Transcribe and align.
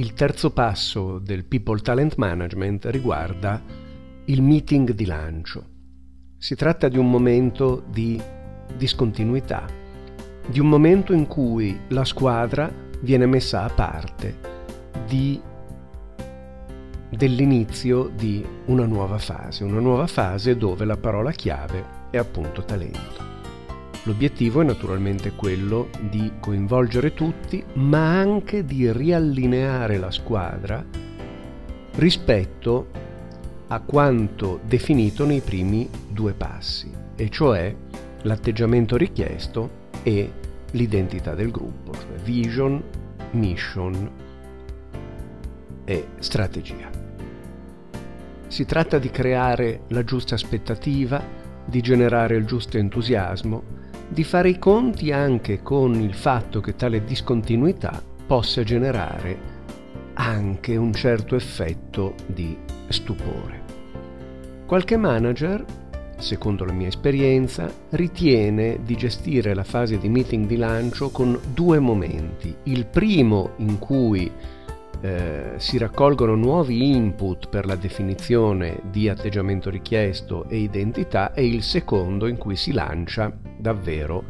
il 0.00 0.14
terzo 0.14 0.50
passo 0.50 1.18
del 1.18 1.44
People 1.44 1.78
Talent 1.78 2.14
Management 2.16 2.86
riguarda 2.86 3.62
il 4.24 4.40
meeting 4.40 4.92
di 4.92 5.04
lancio. 5.04 5.62
Si 6.38 6.54
tratta 6.54 6.88
di 6.88 6.96
un 6.96 7.10
momento 7.10 7.84
di 7.86 8.18
discontinuità, 8.78 9.66
di 10.46 10.58
un 10.58 10.68
momento 10.70 11.12
in 11.12 11.26
cui 11.26 11.78
la 11.88 12.06
squadra 12.06 12.72
viene 13.02 13.26
messa 13.26 13.64
a 13.64 13.68
parte 13.68 14.38
di, 15.06 15.38
dell'inizio 17.10 18.10
di 18.16 18.42
una 18.66 18.86
nuova 18.86 19.18
fase, 19.18 19.64
una 19.64 19.80
nuova 19.80 20.06
fase 20.06 20.56
dove 20.56 20.86
la 20.86 20.96
parola 20.96 21.30
chiave 21.30 22.08
è 22.08 22.16
appunto 22.16 22.64
talento. 22.64 23.29
L'obiettivo 24.04 24.62
è 24.62 24.64
naturalmente 24.64 25.32
quello 25.32 25.90
di 26.08 26.32
coinvolgere 26.40 27.12
tutti, 27.12 27.62
ma 27.74 28.18
anche 28.18 28.64
di 28.64 28.90
riallineare 28.90 29.98
la 29.98 30.10
squadra 30.10 30.82
rispetto 31.96 32.88
a 33.68 33.80
quanto 33.80 34.60
definito 34.64 35.26
nei 35.26 35.40
primi 35.40 35.88
due 36.08 36.32
passi, 36.32 36.90
e 37.14 37.28
cioè 37.28 37.74
l'atteggiamento 38.22 38.96
richiesto 38.96 39.88
e 40.02 40.32
l'identità 40.72 41.34
del 41.34 41.50
gruppo, 41.50 41.92
cioè 41.92 42.16
vision, 42.24 42.82
mission 43.32 44.10
e 45.84 46.06
strategia. 46.20 46.88
Si 48.48 48.64
tratta 48.64 48.98
di 48.98 49.10
creare 49.10 49.82
la 49.88 50.04
giusta 50.04 50.34
aspettativa, 50.34 51.22
di 51.66 51.80
generare 51.82 52.36
il 52.36 52.46
giusto 52.46 52.78
entusiasmo, 52.78 53.78
di 54.12 54.24
fare 54.24 54.48
i 54.48 54.58
conti 54.58 55.12
anche 55.12 55.62
con 55.62 55.94
il 55.94 56.14
fatto 56.14 56.60
che 56.60 56.74
tale 56.74 57.04
discontinuità 57.04 58.02
possa 58.26 58.64
generare 58.64 59.38
anche 60.14 60.76
un 60.76 60.92
certo 60.92 61.36
effetto 61.36 62.14
di 62.26 62.56
stupore. 62.88 63.62
Qualche 64.66 64.96
manager, 64.96 65.64
secondo 66.18 66.64
la 66.64 66.72
mia 66.72 66.88
esperienza, 66.88 67.72
ritiene 67.90 68.80
di 68.84 68.96
gestire 68.96 69.54
la 69.54 69.64
fase 69.64 69.96
di 69.98 70.08
meeting 70.08 70.46
di 70.46 70.56
lancio 70.56 71.10
con 71.10 71.38
due 71.54 71.78
momenti. 71.78 72.54
Il 72.64 72.86
primo 72.86 73.52
in 73.58 73.78
cui 73.78 74.30
eh, 75.00 75.52
si 75.56 75.78
raccolgono 75.78 76.34
nuovi 76.34 76.94
input 76.94 77.48
per 77.48 77.64
la 77.64 77.76
definizione 77.76 78.80
di 78.90 79.08
atteggiamento 79.08 79.70
richiesto 79.70 80.44
e 80.48 80.58
identità 80.58 81.32
e 81.32 81.46
il 81.46 81.62
secondo 81.62 82.26
in 82.26 82.36
cui 82.36 82.56
si 82.56 82.72
lancia 82.72 83.32
davvero 83.56 84.22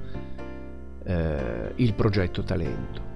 eh, 1.05 1.73
il 1.77 1.95
progetto 1.95 2.43
talento. 2.43 3.09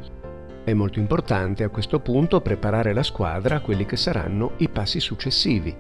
È 0.64 0.72
molto 0.72 0.98
importante 0.98 1.62
a 1.62 1.69
questo 1.69 2.00
punto 2.00 2.41
preparare 2.41 2.92
la 2.92 3.02
squadra 3.02 3.56
a 3.56 3.60
quelli 3.60 3.84
che 3.84 3.97
saranno 3.97 4.52
i 4.56 4.69
passi 4.69 4.98
successivi, 4.98 5.75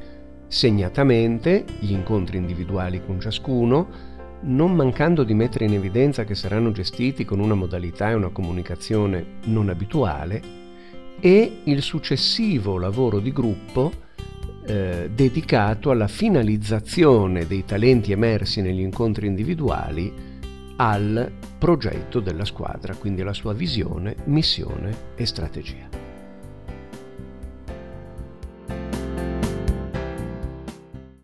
segnatamente 0.46 1.64
gli 1.80 1.92
incontri 1.92 2.36
individuali 2.36 3.02
con 3.04 3.18
ciascuno, 3.18 4.12
non 4.42 4.74
mancando 4.74 5.24
di 5.24 5.32
mettere 5.32 5.64
in 5.64 5.72
evidenza 5.72 6.24
che 6.24 6.34
saranno 6.34 6.70
gestiti 6.70 7.24
con 7.24 7.40
una 7.40 7.54
modalità 7.54 8.10
e 8.10 8.14
una 8.14 8.28
comunicazione 8.28 9.38
non 9.44 9.70
abituale 9.70 10.62
e 11.24 11.60
il 11.64 11.80
successivo 11.80 12.76
lavoro 12.76 13.18
di 13.18 13.32
gruppo 13.32 13.90
eh, 14.66 15.08
dedicato 15.10 15.90
alla 15.90 16.06
finalizzazione 16.06 17.46
dei 17.46 17.64
talenti 17.64 18.12
emersi 18.12 18.60
negli 18.60 18.80
incontri 18.80 19.26
individuali 19.26 20.12
al 20.76 21.32
progetto 21.58 22.20
della 22.20 22.44
squadra, 22.44 22.94
quindi 22.94 23.22
alla 23.22 23.32
sua 23.32 23.54
visione, 23.54 24.16
missione 24.24 25.14
e 25.16 25.24
strategia. 25.24 26.03